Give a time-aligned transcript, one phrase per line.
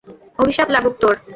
[0.39, 1.15] অভিশাপ লাগুক তোর!